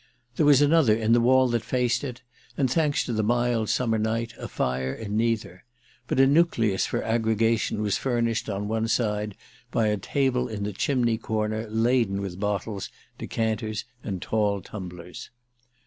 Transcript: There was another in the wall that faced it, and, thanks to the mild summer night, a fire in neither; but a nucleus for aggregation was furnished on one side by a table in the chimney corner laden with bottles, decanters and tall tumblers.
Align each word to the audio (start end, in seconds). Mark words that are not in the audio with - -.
There 0.35 0.47
was 0.47 0.63
another 0.63 0.95
in 0.95 1.13
the 1.13 1.21
wall 1.21 1.47
that 1.49 1.61
faced 1.63 2.03
it, 2.03 2.23
and, 2.57 2.71
thanks 2.71 3.05
to 3.05 3.13
the 3.13 3.21
mild 3.21 3.69
summer 3.69 3.99
night, 3.99 4.33
a 4.39 4.47
fire 4.47 4.91
in 4.91 5.15
neither; 5.15 5.63
but 6.07 6.19
a 6.19 6.25
nucleus 6.25 6.87
for 6.87 7.03
aggregation 7.03 7.83
was 7.83 7.99
furnished 7.99 8.49
on 8.49 8.67
one 8.67 8.87
side 8.87 9.35
by 9.69 9.89
a 9.89 9.97
table 9.97 10.47
in 10.47 10.63
the 10.63 10.73
chimney 10.73 11.19
corner 11.19 11.67
laden 11.69 12.19
with 12.19 12.39
bottles, 12.39 12.89
decanters 13.19 13.85
and 14.03 14.23
tall 14.23 14.59
tumblers. 14.61 15.29